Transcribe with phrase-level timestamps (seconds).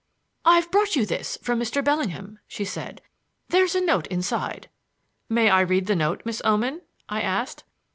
[0.45, 1.83] "I've brought you this from Mr.
[1.83, 3.03] Bellingham," she said.
[3.49, 4.67] "There's a note inside."
[5.29, 7.63] "May I read the note, Miss Oman?" I asked.